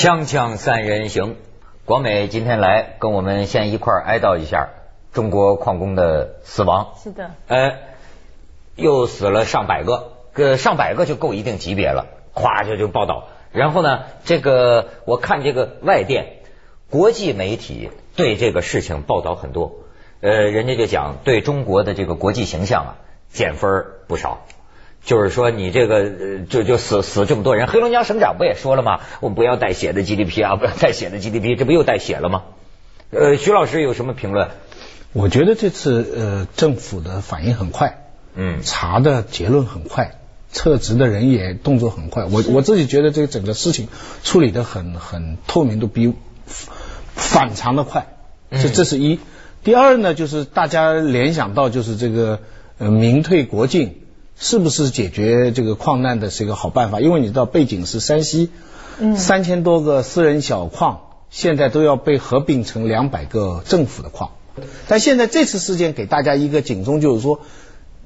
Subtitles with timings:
[0.00, 1.36] 锵锵三人行，
[1.84, 4.70] 广美今天来跟我们先一块儿哀悼一下
[5.12, 6.94] 中国矿工的死亡。
[7.04, 7.76] 是的，呃，
[8.76, 13.28] 又死了上百个，个上百个就够一定级别了，咵就就报道。
[13.52, 16.38] 然后呢，这个我看这个外电，
[16.88, 19.80] 国际媒体对这个事情报道很多，
[20.22, 22.96] 呃，人家就讲对中国的这个国际形象啊
[23.28, 24.46] 减分儿不少。
[25.04, 29.00] 就是说，你这个呃就就死死这么多人，黑龙江省长不也说了吗？
[29.20, 32.42] 我们不要带血的 GDP 啊，不要带血的 GDP，这不又带血了吗？
[33.10, 34.48] 呃，徐老师有什么评论？
[35.12, 38.04] 我觉得这次呃政府的反应很快，
[38.36, 40.18] 嗯查的结论很快，
[40.52, 42.26] 撤职的人也动作很快。
[42.26, 43.88] 我我自己觉得这个整个事情
[44.22, 46.14] 处理的很很透明度比
[47.14, 48.06] 反常的快，
[48.52, 49.18] 这嗯这是一。
[49.64, 52.40] 第二呢，就是大家联想到就是这个
[52.78, 54.02] 呃民退国进
[54.40, 56.98] 是不是解决这个矿难的是一个好办法？
[57.00, 58.50] 因为你知道背景是山西，
[58.98, 64.30] 嗯三千多个私人小矿现在都要被合并成两百个政府的矿。
[64.88, 67.40] 但现在这次事件给大家一个警钟，就是说，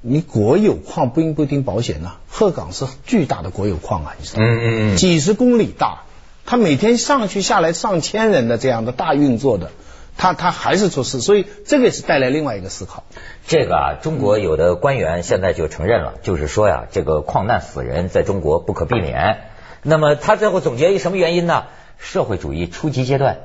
[0.03, 4.47] 你国有矿不应不一定保险呐、鹤岗是巨大的国有矿啊，你知道吗？
[4.47, 6.03] 嗯嗯嗯，几十公里大，
[6.45, 9.71] 它每天上去下来上千人的这样的大运作的，
[10.17, 13.05] 他他还是出事，所以这个也是带来另外一个思考。
[13.47, 19.43] 这个啊，中国有的官员现在就承认了，就是说呀，这个矿难死人在中国不可避免。
[19.83, 21.65] 那么他最后总结一什么原因呢？
[21.99, 23.39] 社会主义初级阶段，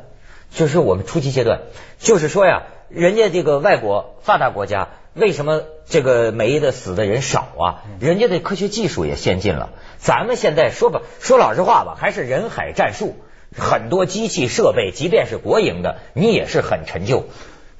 [0.51, 1.61] 就是我们初级阶段，
[1.99, 7.83] 就是说呀，人家这个外国发达国家为什么这个煤的死的人少啊？
[7.99, 13.15] 人家的科学技术也先进了，咱们现在说吧，说老实话吧，还是人海战术，
[13.57, 17.25] 很多机器设备，即便是国营的，你也是很陈旧。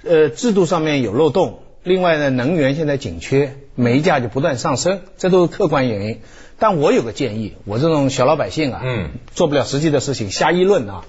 [0.04, 6.22] 呃，制度上面有漏洞，另外呢，能源现在紧缺，煤价就不断上升，这都是客观原因。
[6.58, 11.06] 但我有个建议，我这种小老百姓啊，嗯，做不了实际的事情，瞎议论啊。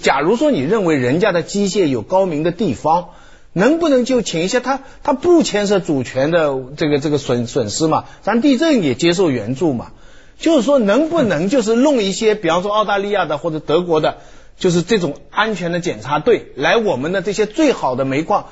[0.00, 3.10] 假如说你认为人家的机械有高明的地方，
[3.52, 8.04] 能不能就请一些他他不牵涉主权的这个这个损损失嘛？
[8.22, 9.92] 咱地震也接受援助嘛？
[10.38, 14.18] 就是说能不能就是弄一些，比方说澳大利亚的或者德国的，
[14.58, 18.46] 就是这种安全的检查队来我们的这些最好的煤矿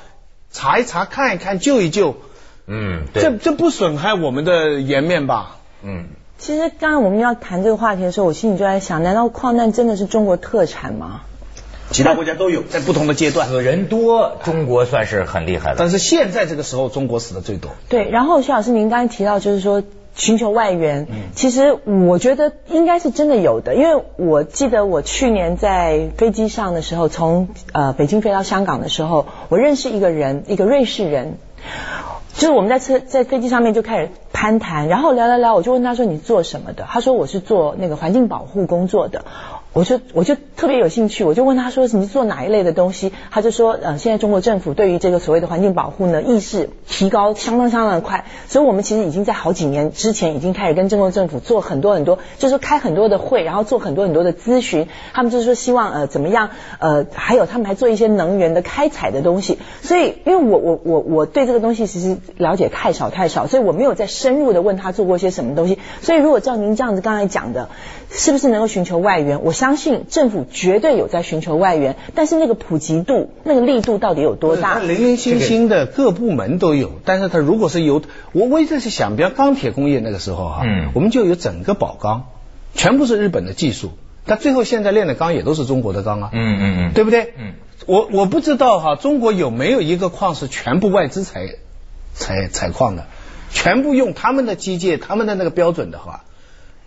[0.51, 2.15] 查一查、看一看、救一救，
[2.67, 5.57] 嗯，对，这这不损害我们的颜面吧？
[5.83, 6.05] 嗯。
[6.39, 11.21] 其实刚刚我们要谈这个话题的时候，我心里就在想，难道矿难真的是中国特产吗？
[11.91, 13.47] 其他国家都有，在不同的阶段。
[13.47, 15.75] 死人多，中国算是很厉害了。
[15.77, 17.71] 但是现在这个时候，中国死的最多。
[17.87, 19.83] 对，然后徐老师，您刚才提到就是说
[20.15, 31.37] 寻求外援，其实我觉得应该是真的有的，因为我记得我去年在飞机上的时候，从呃北京飞到香港的时候，我认识一个人，一个瑞士人。
[32.35, 36.83] 就是我们在车在飞机上面就开始攀谈，然后聊聊聊，我就问他说你做什么的？
[36.89, 39.23] 他说我是做那个环境保护工作的。
[39.73, 43.11] 我就我就特别有兴趣，我就问他说你是做哪一类的东西？
[43.31, 67.69] 他就说呃现在中国政府对于这个所谓的环境保护呢意识提高相当相当的快，所以我们其实已经在好几年之前已经开始跟中国政府做很多很多，就是说开很多的会，然后做很多很多的咨询，他们就是说希望呃怎么样呃还有他们还做一些能源的开采的东西，所以因为我我我我对这个东西其实了解太少太少，所以我没有再深入的问他做过些什么东西，所以如果照您这样子刚才讲的，
[68.11, 69.43] 是不是能够寻求外援？
[69.43, 74.77] 我相信政府绝对有在寻求外援，但是那个普及度、那个力度到底有多大？
[74.79, 78.01] 零零星星的各部门都有，但是它如果是由
[78.33, 82.25] 我我一直在想，比方钢铁工业那个时候哈、嗯我们就有整个宝钢，
[82.75, 83.91] 全部是日本的技术，
[84.25, 87.33] 但最后现在炼的钢也都是中国的钢啊，嗯嗯嗯，对不对？
[87.39, 87.53] 嗯，
[87.85, 91.47] 我我不知道哈，中国有没有一个矿是全部外资采
[92.13, 93.05] 采采矿的，
[93.49, 96.25] 全部用他们的机械、他们的那个标准的话，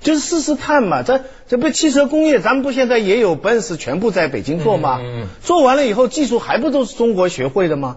[0.06, 1.02] 就是试试看嘛。
[1.02, 5.00] 这这不汽车工业，咱们不现在也有奔驰全部在北京做吗？
[5.42, 7.96] 做完了以后，技术还不都是中国学会的吗？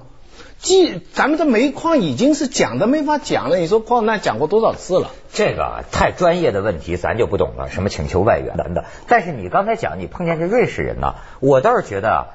[0.58, 5.12] 技咱们的煤矿已经是讲的没法讲了，你说矿难讲过多少次了？
[5.32, 8.84] 这个啊太专业的问题咱就不懂了，什么请求外援等等。
[9.08, 12.28] 但是你刚才讲你碰见这瑞士人呢，我倒是觉得啊，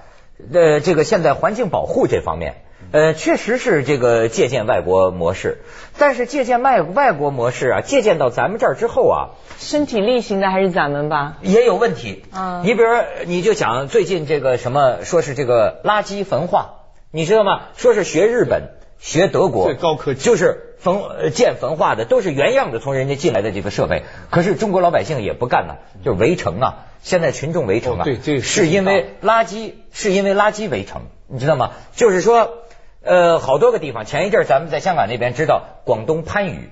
[0.53, 2.57] 呃，这个现在环境保护这方面。
[2.93, 5.63] 呃，确实是这个借鉴外国模式，
[5.99, 9.19] 但是借鉴外外国模式啊，借鉴到咱们这儿之后啊，
[9.59, 11.39] 身体力行的还是咱们吧？
[11.43, 12.25] 也有问题。
[12.33, 12.89] 嗯你比如，
[13.27, 17.63] 你就讲最近这个什么，说是这个垃圾焚化，你知道吗？
[17.77, 18.69] 说是学日本、
[19.05, 24.03] 学德国，最高科技就是焚呃建焚化的，都是原样的从人家进来的这个设备。
[24.31, 26.87] 可是中国老百姓也不干呐，就是围城啊。
[27.03, 31.73] 现在群众围城啊，哦对这是因为垃圾，是因为垃圾围城，你知道吗？
[31.95, 32.65] 就是说，
[33.03, 36.71] 呃，好多个地方，前一阵儿咱们在香港那边知道，广东番禺，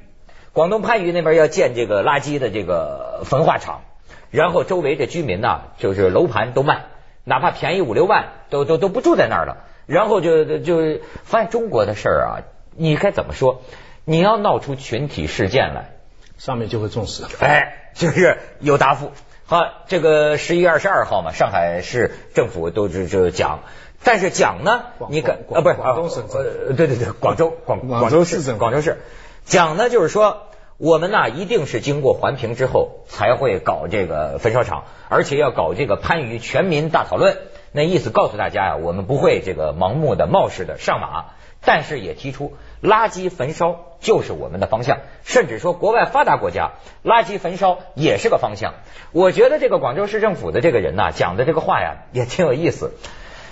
[0.54, 3.82] 广东番禺那边要建这个垃圾的这个焚化厂。
[4.30, 6.86] 然后周围的居民呢，就是楼盘都卖，
[7.24, 9.66] 哪怕便宜五六万，都都都不住在那儿了。
[9.86, 12.32] 然后就就发现中国的事儿啊，
[12.76, 13.62] 你该怎么说？
[14.04, 15.92] 你要闹出群体事件来，
[16.36, 17.24] 上面就会重视。
[17.40, 19.12] 哎，就是有答复。
[19.44, 23.60] 好，这个十一月二十二号嘛，上海市政府都就就讲，
[24.02, 29.02] 但是讲呢，你看啊，不是广东省呃，对对对，广州广广州市政广州市
[29.44, 30.48] 讲呢，就是说
[30.78, 37.36] 我们呢一定是经过环评之后才会搞这个焚烧厂，而且要搞这个番禺全民大讨论。
[37.72, 41.32] 那意思告诉大家呀，我们不会这个盲目的冒失的上马，
[41.64, 46.72] 但是也提出垃圾焚烧就是我们的方向，甚至说国外发达国家
[47.02, 48.74] 垃圾焚烧也是个方向。
[49.12, 52.92] 我觉得这个广州市政府的这个人呐，讲的这个话呀也挺有意思，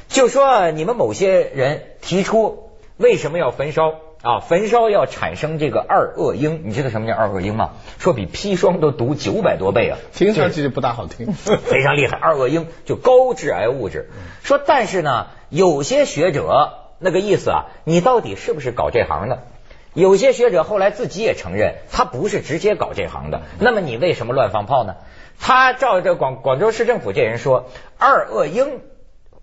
[0.08, 4.40] 就说你们某些人提出为什么要焚烧啊？
[4.40, 7.70] 焚烧要产生这个二恶英，你知道什么叫二恶英吗？
[7.98, 9.98] 说比砒霜都毒九百多倍啊！
[10.12, 11.32] 听上去就不大好听。
[11.34, 14.10] 非常厉害，二恶英就高致癌物质。
[14.42, 19.44] 说，但是呢，有些学者那个意思啊，你到底是不是搞这行的？
[19.92, 23.42] 有些学者后来自己也承认，他不是直接搞这行的。
[23.58, 24.94] 那么你为什么乱放炮呢？
[25.40, 28.80] 他照着广广州市政府这人说，二恶英。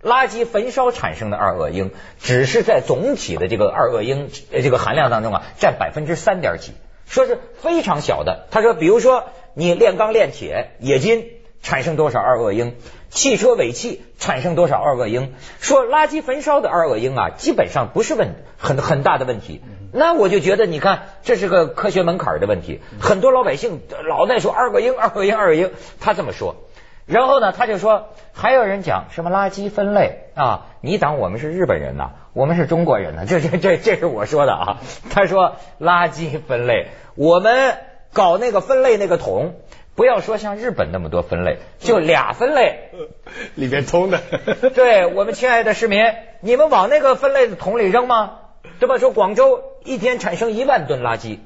[0.08, 6.72] 垃圾焚烧产生的二恶英，只是在总体的这个二恶英这个含量当中啊，占百分之三点几，
[7.06, 8.48] 说是非常小的。
[8.50, 11.26] 他说，比如说你炼钢炼铁冶金
[11.62, 12.78] 产生多少二恶英，
[13.10, 19.62] 汽车尾气产生多少二恶英，说垃圾焚烧的二恶英啊，基本上不是问很很大的问题。
[19.94, 26.67] 那我就觉得，你看这是个科学门槛的问题，很多老百姓老在说二恶英、二恶英、二恶英，他这么说。
[27.08, 30.66] 然后呢，他就说，还有人讲什么垃圾分类啊？
[30.82, 32.12] 你当我们是日本人呐？
[32.34, 33.26] 我们是中国人呢？
[33.26, 34.78] 这这这这是我说的啊。
[35.10, 37.78] 他说垃圾分类，我们
[38.12, 39.56] 搞那个分类那个桶，
[39.96, 42.92] 不要说像日本那么多分类，就俩分类
[43.56, 44.20] 里面通的。
[44.76, 46.04] 对我们亲爱的市民，
[46.42, 48.40] 你们往那个分类的桶里扔吗？
[48.82, 48.98] 对吧？
[48.98, 51.40] 说广州一天产生一万吨垃圾，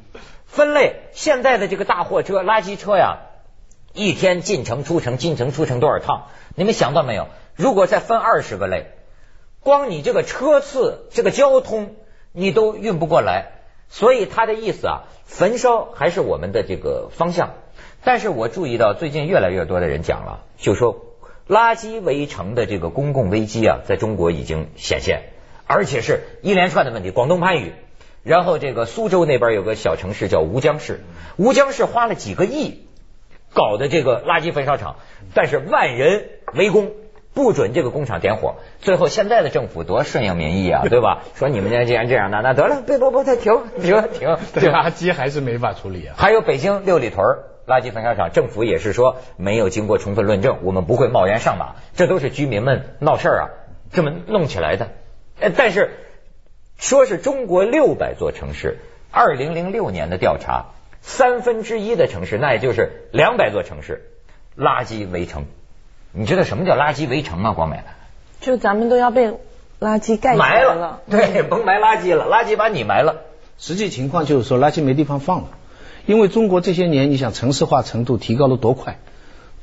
[0.48, 3.19] 分类现在的这个大货车、垃圾车呀。
[3.93, 6.27] 一天进城出城进城出城多少趟？
[6.55, 7.27] 你们想到没有？
[7.55, 8.91] 如果再分二十个类，
[9.59, 11.95] 光你这个车次、这个交通，
[12.31, 13.51] 你都运不过来。
[13.89, 17.55] 所以他的意思啊，焚烧还是我们的这个方向。
[18.05, 21.17] 但是我注意到最近越来越多的人讲了，就说
[21.47, 25.23] 垃圾围城的这个公共危机啊，在中国已经显现，
[25.67, 27.11] 而且是一连串的问题。
[27.11, 27.73] 广东番禺，
[28.23, 31.01] 然后这个苏州那边有个小城市叫吴江市，
[31.35, 32.88] 吴江市花了几个亿。
[33.53, 34.95] 搞的这个垃圾焚烧厂，
[35.33, 36.92] 但是万人围攻，
[37.33, 38.56] 不准这个工厂点火。
[38.80, 41.24] 最后现在的政府多顺应民意啊，对吧？
[41.36, 44.38] 说你们家既然这样，那那得了，别不不，再停停停。
[44.53, 46.15] 这垃圾还是没法处理啊。
[46.18, 47.25] 还有北京六里屯
[47.68, 51.75] 垃圾焚烧厂，政府也是说没有经过充分论证，我们不会贸然上马。
[51.94, 53.50] 这都是居民们闹事儿啊，
[53.92, 54.89] 这么弄起来的。
[55.57, 55.92] 但是
[56.77, 58.80] 说是中国六百座城市，
[59.12, 60.68] 二零零六年的调查。
[61.01, 64.12] 三分之一的城市，那也就是两百座城市，
[64.57, 65.45] 垃圾围城。
[66.13, 67.53] 你知道什么叫垃圾围城吗？
[67.53, 67.83] 光美，
[68.39, 69.30] 就咱们都要被
[69.80, 71.01] 垃圾盖埋了。
[71.09, 73.22] 对，甭埋垃圾了，垃圾把你埋了。
[73.58, 75.50] 实际情况就是说，垃圾没地方放了。
[76.05, 79.00] 因为中国这些年，你想城市化程度提高了多快？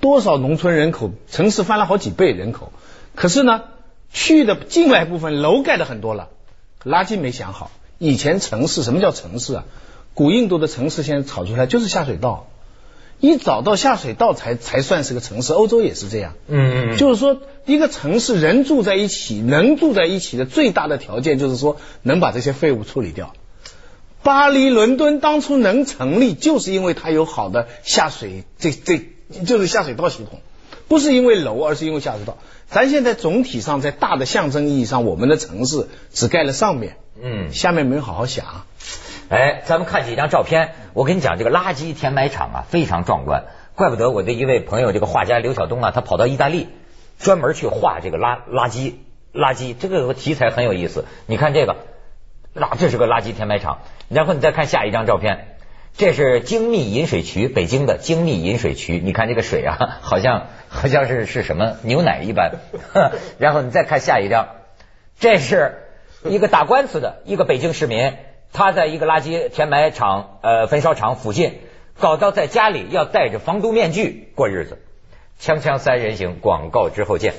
[0.01, 2.73] 多少农村人口，城市翻了好几倍人口。
[3.15, 3.65] 可是呢，
[4.13, 6.29] 去的境外部分楼盖的很多了，
[6.85, 7.71] 垃圾没想好。
[7.99, 9.65] 以前城市什么叫城市啊？
[10.19, 12.49] 古印度的城市现在炒出来就是下水道，
[13.21, 15.53] 一找到下水道才才算是个城市。
[15.53, 23.33] 欧洲也是这样，嗯嗯，就是说一个城市人住在一起，能住在一起的最大的条件就是说能把这些废物处理掉。
[24.25, 29.01] 巴黎、伦敦当初能成立，就是因为它有好的下水，这这
[29.47, 30.41] 就是下水道系统，
[30.89, 32.39] 不是因为楼，而是因为下水道。
[32.69, 38.65] 咱现在总体上在大的象征意义上，我们的城市只盖了上面，嗯，下面没有好好想。
[39.29, 40.71] 哎，咱们看几张照片。
[40.95, 43.45] 我跟你讲，这个垃圾填埋场啊，非常壮观。
[43.75, 46.69] 怪不得我的一位朋友，这个画家刘晓东啊，他跑到意大利，
[47.19, 48.95] 专门去画这个垃垃圾
[49.35, 49.77] 垃圾。
[49.79, 51.05] 这个题材很有意思。
[51.27, 51.77] 你看这个，
[52.55, 53.81] 那这是个垃圾填埋场。
[54.09, 55.57] 然后你再看下一张照片，
[55.95, 58.99] 这是精密饮水渠，北京的精密饮水渠。
[58.99, 62.53] 你看这个水啊， 好像好像是是什么牛奶一般。
[63.39, 64.49] 然后你再看下一张，
[65.21, 65.83] 这是
[66.25, 68.17] 一个打官司的一个北京市民。
[68.53, 71.61] 他在一个垃圾填埋场、呃焚烧厂附近，
[71.99, 74.79] 搞到在家里要戴着防毒面具过日子。
[75.41, 77.35] 锵锵三人行，广告之后见。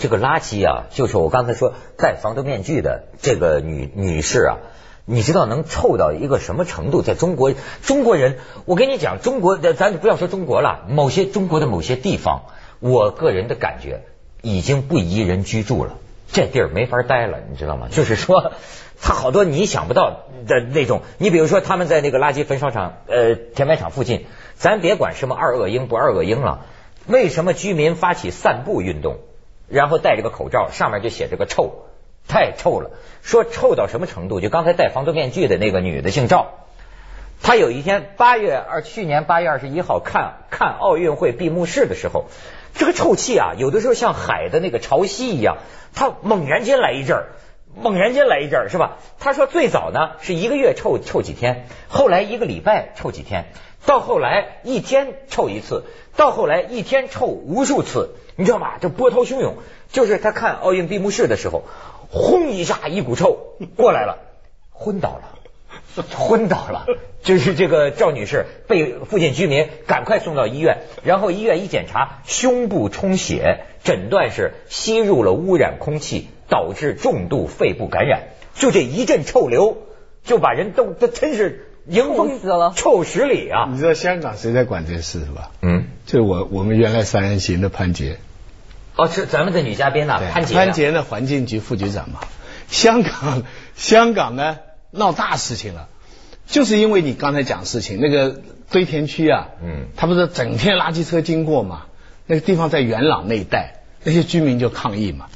[0.00, 4.56] 这个垃圾啊，就是我刚才说戴防毒面具的这个女女士啊，
[5.10, 7.00] 你知道能臭到一个什么程度？
[7.00, 8.36] 在中国，中国人，
[8.66, 12.42] 我跟你讲，中国的咱不要说中国了，某些中国的某些地方，
[12.78, 14.02] 我个人的感觉
[14.42, 15.94] 已经不宜人居住了，
[16.30, 17.88] 这地儿没法待了，你知道吗？
[17.90, 18.52] 就是说，
[19.00, 26.66] 他好多你想不到的那种，你比如说他们在那个垃圾焚烧厂、呃填埋场附近，咱别管什么二恶英不二恶英了，
[27.06, 29.16] 为什么居民发起散步运动？
[29.68, 31.86] 然后戴着个口罩，上面就写着个臭，
[32.28, 32.90] 太臭了。
[33.22, 34.40] 说臭到什么程度？
[34.40, 36.52] 就刚才戴防毒面具的那个女的姓赵，
[37.42, 42.26] 她有一天八月二去年八月二十一号看看奥运会闭幕式的时候，
[42.74, 45.58] 这个臭气啊，有的时候像海的那个潮汐一样，
[45.94, 47.26] 它猛然间来一阵儿，
[47.74, 48.98] 猛然间来一阵儿，是吧？
[49.18, 53.46] 他说最早呢是一个月臭臭几天，后来一个礼拜臭几天，
[53.84, 55.84] 到后来一天臭一次，
[56.16, 58.14] 到后来一天臭无数次。
[58.36, 58.74] 你知道吗？
[58.80, 59.56] 这波涛汹涌，
[59.90, 61.64] 就是他看奥运闭幕式的时候，
[62.10, 64.18] 轰一下，一股臭过来了，
[64.72, 66.86] 昏倒了，昏倒了。
[67.22, 78.28] 就是这个赵女士被附近居民赶快送到医院，然后医院一检查，胸部充血，诊断是吸入了污染空气，导致重度肺部感染。
[78.54, 79.76] 就这一阵臭流，
[80.24, 83.68] 就把人都这真是迎风死了，臭十里啊！
[83.70, 85.50] 你知道香港谁在管这事是吧？
[85.60, 88.18] 嗯，就我我们原来三人行的潘杰。
[88.98, 90.54] 哦，是咱们的女嘉宾呐，潘杰。
[90.56, 92.18] 潘杰呢，环境局副局长嘛。
[92.68, 93.44] 香港，
[93.76, 94.58] 香港呢
[94.90, 95.88] 闹大事情了，
[96.48, 98.40] 就是因为你刚才讲事情，那个
[98.72, 101.84] 堆填区啊，嗯，他不是整天垃圾车经过嘛，
[102.26, 105.26] 那个地方在元朗那一带，那些居民就抗议嘛。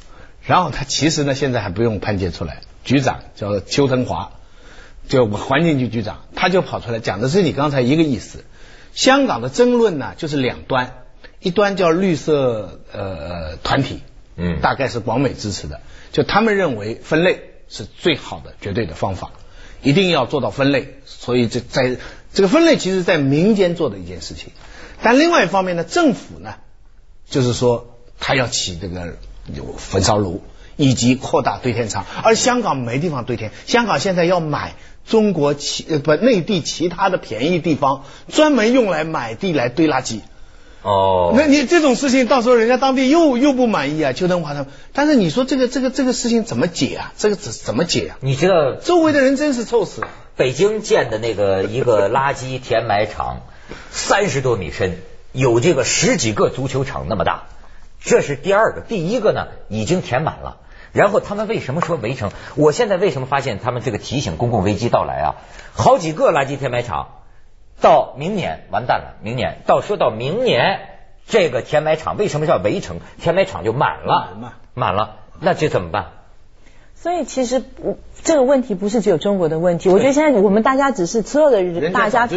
[0.41, 4.31] 然后他其实呢，现在还不用潘杰出来，局长叫邱腾华，
[5.07, 8.43] 就环境局局长，他就跑出来讲的是你刚才一个意思。
[8.93, 10.95] 香港的争论呢，就是两端。
[11.43, 13.99] 一端叫绿色呃团体，
[14.37, 15.81] 嗯，大概是广美支持的，
[16.13, 19.31] 就他们认为分类是最好的绝对的方法，
[19.81, 20.99] 一定要做到分类。
[21.05, 21.97] 所以这在
[22.33, 24.53] 这个分类，其实在民间做的一件事情。
[25.01, 26.55] 但另外一方面呢，政府呢，
[27.29, 29.17] 就是说他要起这个
[29.53, 30.41] 有焚烧炉，
[30.77, 32.05] 以及扩大堆填场。
[32.23, 40.21] 而香港没地方堆填，香港现在要买中国其呃不内地其他的便宜地方，专门用来买地来堆垃圾。
[40.83, 44.67] 哦，那你这种事情到时候人家当地又又不满意啊，邱登华他们。
[44.91, 47.13] 但是你说这个这个这个事情怎么解啊？
[47.17, 48.17] 这个怎怎么解啊？
[48.19, 50.09] 你知道周围的人真是臭死了。
[50.35, 53.43] 北京建的那个一个垃圾填埋场，
[53.91, 54.97] 三十多米深，
[55.31, 57.43] 有这个十几个足球场那么大。
[58.01, 60.57] 这是第二个，第一个呢已经填满了。
[60.91, 62.31] 然后他们为什么说围城？
[62.55, 65.35] 我现在为什么发现他们这个提醒公共危机到来啊？
[65.73, 67.22] 好几个垃圾填埋场。
[67.81, 70.79] 到明年完蛋了，明年到说到明年
[71.25, 72.99] 这个填埋场为什么叫围城？
[73.21, 76.05] 填埋场就满了，满了，那这怎么办？
[76.95, 77.61] 所以其实
[78.23, 82.29] 这个问题不是只有中国的问题，我觉得现在我们大家只是所有的人，大家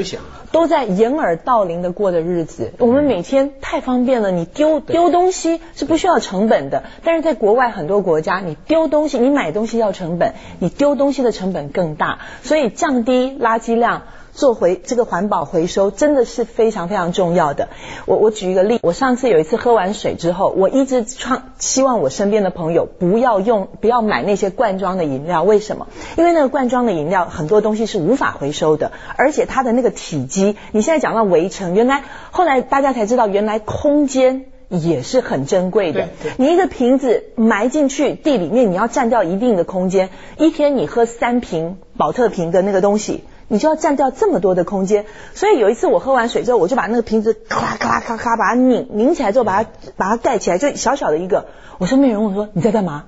[0.51, 2.73] 都在掩耳盗铃的过的日子。
[2.79, 14.03] 我们每天太方便了，你丢丢东西是不需要成本的，但是在国外很多国家，你丢东西，你买东西要成本，你丢东西的成本更大，所以降低垃圾量。
[14.37, 17.71] 做回这个环保回收真的是非常非常重要的。
[18.05, 25.43] 我我举一个例，我上次有一次喝完水之后，我一直创希望我身边的朋友不要用不要买那些罐装的饮料。
[25.43, 25.87] 为什么？
[26.19, 36.09] 因为那个罐装的饮料很多东西是无法回收的，而且它的那个体积，你现在讲到围城，原来后来大家才知道，原来空间也是很珍贵的。
[36.37, 43.25] 你一个瓶子埋进去地里面，你要占掉一定的空间，一天你喝三瓶保特瓶的那个东西。
[43.49, 51.47] 你就要占掉这么多的空间，所以有一次我喝完水之后，我就把那个瓶子咔啦咔啦咔咔把它拧拧起来之后，把它把它盖起来，就小小的一个。
[51.79, 53.05] 我身边人问我说你在干嘛？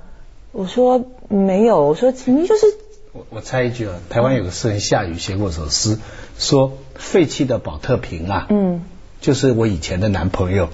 [0.52, 2.66] 我说没有，我说明就是。
[3.12, 5.98] 我我猜一句啊，台湾有个诗人夏雨写过首诗，
[6.38, 8.84] 说废弃的保特瓶啊，嗯，
[9.20, 10.68] 就是我以前的男朋友。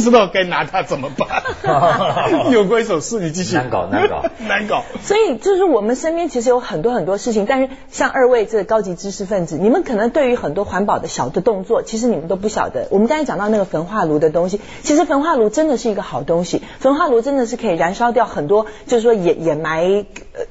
[0.00, 1.42] 不知道该拿它怎么办。
[2.50, 3.56] 有过一首诗，你继续。
[3.56, 4.82] 难搞，难搞， 难搞。
[5.02, 12.86] 所以就是我们身边其实有很多很多事情，但是像二位这高级知识分子，你们可能对于很多环保的小的动作，其实你们都不晓得。
[12.90, 20.06] 我们刚才讲到那个焚化炉的东西，其实焚化炉真的是一个好东西，焚化炉真的是可以燃烧掉很多，就是说掩掩埋，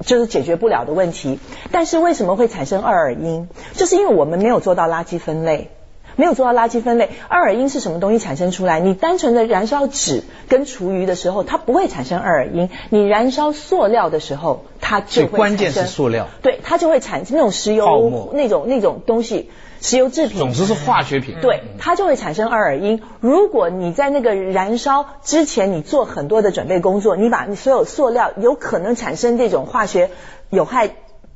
[0.06, 1.40] 就是解决不了的问题。
[1.72, 3.48] 但是为什么会产生二耳音？
[3.74, 5.70] 就是因为我们没有做到垃圾分类。
[6.20, 7.08] 没有做到垃圾分类。
[7.28, 8.78] 二尔英是什么东西产生出来？
[8.78, 19.50] 你单纯的燃烧纸跟厨余的时候，它不会产生二尔英；你燃烧塑料的时候，它就会关键产生是塑料，对，它就会产生那种石油那种那种东西，
[19.80, 20.38] 石油制品。
[20.38, 21.36] 总之是化学品。
[21.40, 23.00] 对，它就会产生二尔英。
[23.20, 30.10] 如果你在那个燃烧之前，你做很多的准备工作，你把你所有塑料有可能产生这种化学
[30.50, 30.90] 有害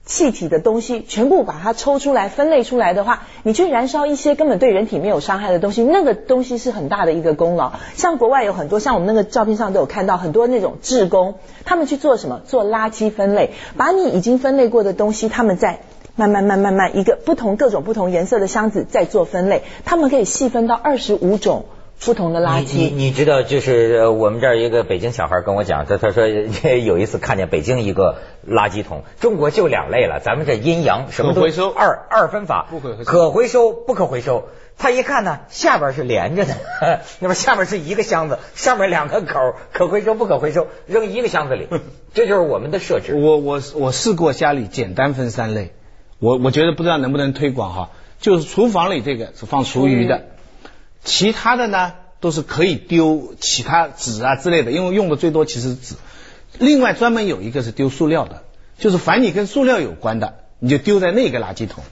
[0.07, 7.73] 气体的东西，全部把它抽出来、分类出来的话，你去燃烧一些根本对人体没有伤害的东西，那个东西是很大的一个功劳。
[7.97, 12.43] 像国外有很多，像我们那个照片上都有看到很多那种志工，他们去做什么？
[12.47, 15.81] 做垃圾分类，把你已经分类过的东西，他们再
[16.17, 21.65] 慢慢慢慢慢一个不同各种不同颜色的箱子再做分类，他们可以细分到二十五种
[22.05, 22.95] 不同的垃你你圾。
[22.95, 28.17] 你知道，就是呃我们这儿一个北京小孩跟我讲，他他说有一次看见北京一个
[28.49, 34.49] 垃圾桶，中国就两类了，咱们这阴阳什么都可回收二二分法，不可回收可回收不可回收。
[34.77, 36.55] 他一看呢，下边是连着的，
[37.21, 41.69] 那么下边是一个箱子，上面两个口，可回收不可回收，扔一个箱子里，
[42.13, 43.15] 这就是我们的设置。
[43.15, 45.73] 我我我试过家里简单分三类，
[46.19, 50.25] 我我觉得不知道能不能推广哈，就是厨房里这个是放厨余的，
[51.05, 55.95] 其他的呢都是可以丢其他纸啊之类的，因为用的最多其实是纸。
[56.59, 58.43] 另外专门有一个是丢塑料的，
[58.79, 61.85] 就是凡你跟塑料有关的，你就丢在那个垃圾桶。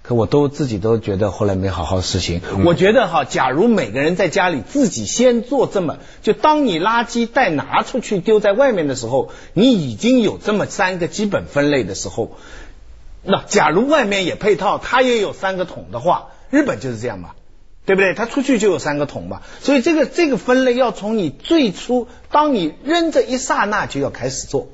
[0.00, 2.40] 可我都自己都觉得后来没好好实行。
[2.64, 12.38] 我觉得哈，假如每个人在家里自己先做这么，就当你垃圾袋拿出去丢在外面的时候，你已经有这么三个基本分类的时候，
[13.22, 17.32] 那假如外面也配套，它也有三个桶的话，日本就是这样嘛。
[17.88, 18.12] 对不对？
[18.12, 24.68] 它出去就有三个桶嘛，所以这个这个分类要从你最初，当你扔这一刹那就要开始做。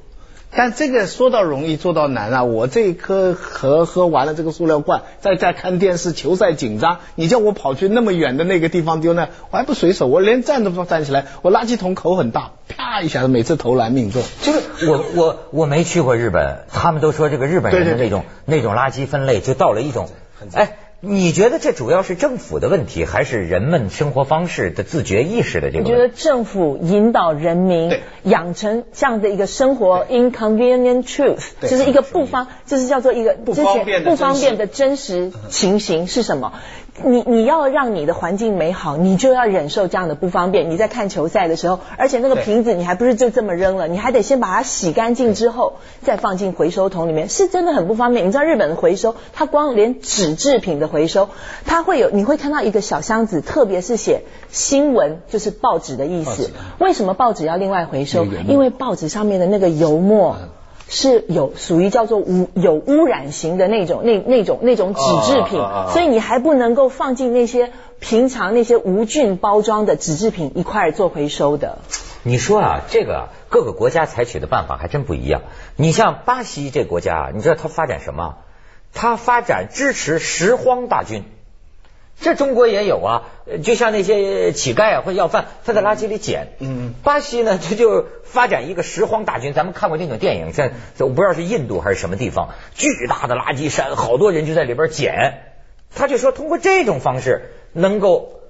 [0.56, 2.42] 但这个说到容易做到难啊！
[2.42, 14.22] 我这一颗喝喝完了这个塑料罐，再再看电视，球赛紧张，你叫我跑去那么远的那个地方丢呢，我还不随手，我连站都不站起来，我垃圾桶口很大，啪一下子，每次投篮命中。
[14.42, 20.08] 就是我我我没去过日本，他们都说这个日本人的那种那种垃圾分类就到了一种，
[20.52, 26.08] 哎，你觉得这主要是政府的问题，还是人们生活方式的自觉意识的这个我觉得？
[26.08, 36.54] 政府引导人民养成这样的一个生活 inconvenient truth，对就是一个不方，就是叫做一个不方便的不方便的真实情形是什么？
[37.02, 40.70] 你你要让你的环境美好，你就要忍受这样的不方便。
[40.70, 48.26] 你在看球赛的时候，而且那个瓶子你还不是就这么扔了，你还得先把它洗干净之后再放进回收桶里面，是真的很不方便。
[48.28, 51.30] 你知道日本的回收，它光连纸制品的回收，
[51.66, 56.52] 它会有你会看到一个小箱子，特别是写新闻，就是报纸的意思。
[56.78, 60.36] 为什么报纸要另外回收因为报纸上面的那个油墨。
[60.88, 65.58] 是有属于叫做污有污染型的那种那那种那种纸制品，
[65.92, 71.78] 所以你还不能够放进那些平常那些无菌包装的纸制品一块儿做回收的。
[72.22, 75.42] 你说啊，这个啊各个国家采取的办法还真不一样。
[75.76, 78.36] 你像巴西这国家啊，你知道它发展什么？
[78.92, 81.24] 它发展支持拾荒大军。
[82.24, 86.54] 这中国也有啊，呃就像那些乞丐啊或者要饭，他在垃圾里捡。
[86.58, 89.52] 嗯，巴西呢， 他就发展一个拾荒大军。
[89.52, 95.42] 咱们看过那种电影，在在我不知道是印度还是什么地方，巨大的垃圾山，好多人就在里边捡。
[95.94, 98.40] 他就说通过这种方式能够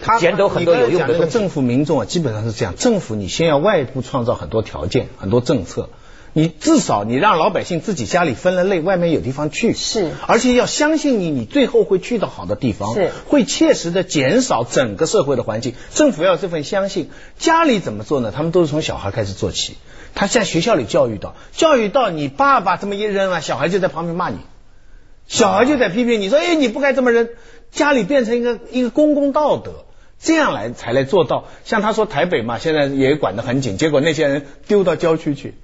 [0.00, 1.08] 他捡走很多有用的。
[1.14, 5.90] 那个政府民众啊，基本上是这样，政府你先要外部创造很多条件、很多政策。
[6.32, 15.74] 你至少你让老百姓自己家里分了类，外面有地方去，是而且要相信你，你最后会去到好的地方，是会切实的减少整个社会的环境。
[15.92, 18.32] 政府要有这份相信，家里怎么做呢？
[18.34, 19.76] 他们都是从小孩开始做起，
[20.14, 24.36] 他在学校里教育到，教育到你爸爸这么一扔啊，小孩就在旁边骂你，
[25.26, 27.28] 小孩就在批评你说，哎，你不该这么扔，
[27.70, 29.84] 家里变成一个一个公共道德。
[30.20, 35.54] 这样来才来做到，像他说台北嘛，现在也管得很紧，结果那些人丢到郊区去，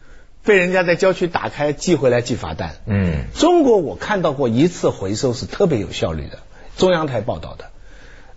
[0.44, 2.76] 被人家在郊区打开寄回来寄罚单。
[2.86, 6.38] 嗯，中国我看到过一次回收是特别有效率的，
[6.76, 7.64] 中央台报道的，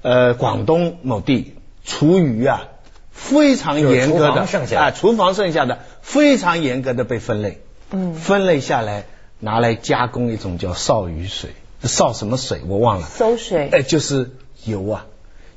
[0.01, 2.69] 呃，广东某地厨余啊，
[3.11, 4.85] 非常严格的剩下。
[4.85, 8.13] 啊，厨房剩下的非常严格的被分类，嗯。
[8.13, 9.05] 分类下来
[9.39, 11.49] 拿来加工一种叫少鱼水，
[11.83, 12.61] 少什么水？
[12.67, 13.69] 我忘了，馊水。
[13.69, 14.31] 哎，就是
[14.63, 15.05] 油啊，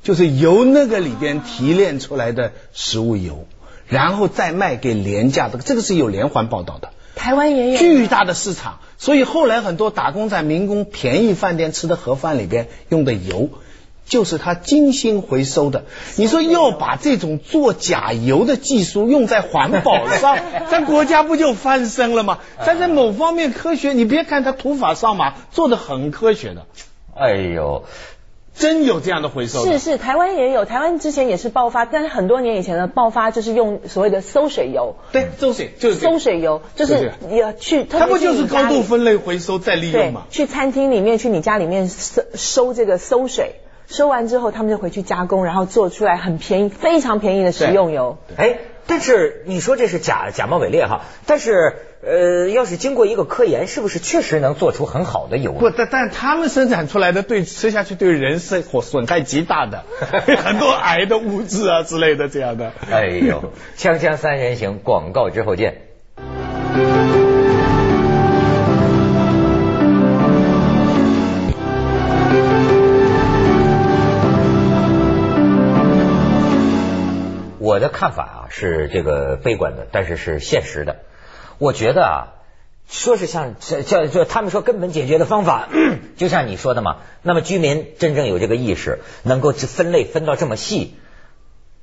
[0.03, 3.47] 就是由那个里边提炼出来的食物油，
[3.91, 6.91] 然后再卖给廉价的，这个是有连环报道的。
[7.13, 13.49] 台湾也有巨大的市场，所以后来很多打工仔、民工便宜饭店吃的盒饭里边用的油，
[14.05, 15.83] 就是他精心回收的。
[16.15, 20.37] 你说要把这种做假油的技术用在环保上，
[20.71, 22.39] 咱国家不就翻身了吗？
[22.65, 26.65] 但在某方面科学，你别看它土法上马，做的很科学的。
[27.13, 27.83] 哎呦，
[28.53, 34.95] 真有这样的回收的是是，台湾也有，台湾之前也是爆发，但是很多年以前的爆发就是用所谓的馊水油。
[35.11, 40.23] 对，馊水就是这个馊水油就是也去，它不就是高度分类回收再利用对吗，？
[40.29, 43.55] 去餐厅里面去你家里面收收这个馊水，
[43.87, 48.17] 收完之后他们就回去加工，然后做出来很便宜、非常便宜的食用油。
[48.35, 48.57] 哎，
[48.91, 55.53] 但是你说这是假假冒伪劣哈，但是呃，要是经过一个科研，是不是确实能做出很好的油？
[55.53, 59.85] 不，但但他们生产出来的对吃下去对人是损害极大的，
[60.43, 62.73] 很多癌的物质啊之类的这样的。
[62.91, 65.90] 哎呦，锵锵三人行，广告之后见。
[77.71, 80.97] 我的看法啊是这个悲观的，但是是现实的。
[81.57, 82.17] 我觉得啊，
[82.89, 85.69] 说是像这叫就他们说根本解决的方法，
[86.17, 86.97] 就像你说的嘛。
[87.21, 90.97] 那么居民真正有这个意识，能够分类分到这么细，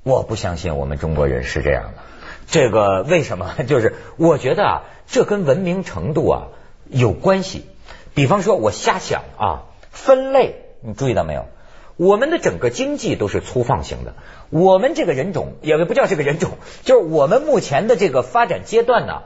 [0.03, 2.03] 我不相信我们中国人是这样的。
[2.48, 3.55] 这个为什么？
[3.66, 6.48] 就是我觉得啊，这跟文明程度啊
[6.85, 7.64] 有关系。
[8.12, 11.46] 比方说，我瞎想啊，分类，你注意到没有？
[11.99, 14.15] 我们的整个经济都是粗放型的，
[14.49, 16.53] 我们这个人种也不叫这个人种，
[16.85, 19.25] 就是我们目前的这个发展阶段呢。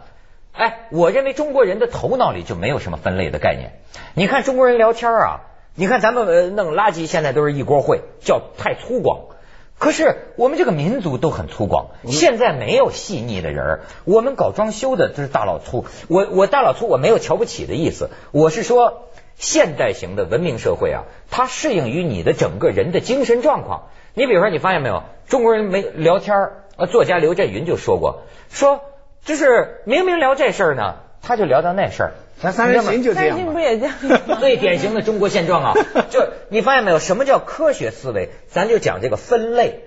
[0.53, 3.81] 哎，我认为中国人的头脑里就没有什么分类的概念。
[4.15, 5.41] 你看中国人聊天啊，
[5.75, 9.33] 你看咱们呃弄垃圾现在都是一锅烩，叫太粗犷。
[9.79, 13.81] 可是我们这个民族都很粗犷，现在没有细腻的人儿。
[14.05, 23.89] 我们搞装修的都是大老粗，我我大老粗我没有瞧不起的意思，我是说现代型的文明社会啊，它适应于你的整个人的精神状况。
[24.15, 28.83] 你比如说，你发现没有，中国人没聊天儿，呃，作家刘震云就说过，说
[29.25, 32.13] 就是明明聊这事儿呢，他就聊到那事儿。
[32.41, 33.45] 咱三人行就这最样嘛。
[33.45, 33.95] 近不也这样？
[34.41, 35.75] 最典型的中国现状啊，
[36.11, 36.99] 就你发现没有？
[36.99, 38.31] 什么叫科学思维？
[38.49, 39.85] 咱就讲这个分类，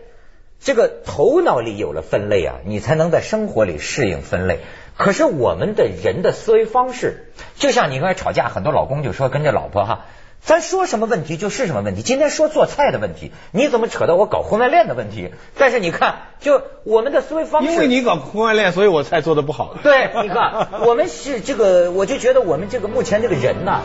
[0.59, 4.59] 这个头脑里有了分类啊，你才能在生活里适应分类。
[4.97, 10.05] 可是我们的人的思维方式，就像你刚才吵架，很多老公就说跟这老婆哈，
[10.41, 12.01] 咱说什么问题就是什么问题。
[12.01, 15.31] 今天说做菜的问题，你怎么扯到我搞婚外恋的问题？
[15.57, 19.75] 但是你看，就我们的思维方式，因为你搞婚外恋，所以我菜做的不好。
[19.83, 23.81] 对，你看，我们是这个，我就觉得我们这个目前这个人呐，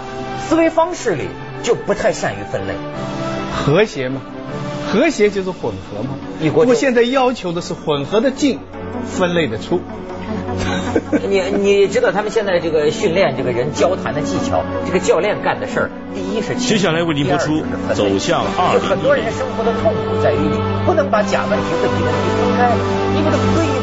[0.46, 1.28] 思维方式里
[1.64, 2.74] 就不太善于分类。
[3.52, 4.20] 和谐嘛，
[4.92, 6.10] 和谐就是混合嘛。
[6.54, 8.60] 我现在要求的是混合的进，
[9.06, 9.80] 分类的出。
[11.28, 17.62] 你你知道他们现在这个训练这个人交谈的技巧，这个教练干的事儿，第一是接下来为您播出
[17.94, 22.70] 走向就很多人生活的痛苦在于你不能把假问题和乙问题分开，
[23.14, 23.79] 你给它归